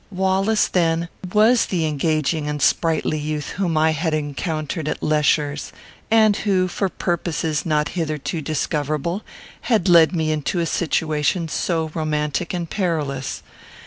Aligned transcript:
Wallace, 0.09 0.67
then, 0.67 1.09
was 1.31 1.67
the 1.67 1.85
engaging 1.85 2.47
and 2.49 2.59
sprightly 2.59 3.19
youth 3.19 3.49
whom 3.49 3.77
I 3.77 3.91
had 3.91 4.15
encountered 4.15 4.87
at 4.89 5.03
Lesher's; 5.03 5.71
and 6.09 6.37
who, 6.37 6.67
for 6.67 6.89
purposes 6.89 7.67
not 7.67 7.89
hitherto 7.89 8.41
discoverable, 8.41 9.21
had 9.69 9.87
led 9.87 10.11
me 10.15 10.31
into 10.31 10.59
a 10.59 10.65
situation 10.65 11.47
so 11.47 11.91
romantic 11.93 12.51
and 12.51 12.67
perilous. 12.67 13.43